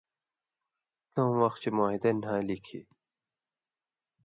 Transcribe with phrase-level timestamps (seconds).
[1.13, 2.85] کؤں وخ چے معاہدہ نھالیۡ کھیں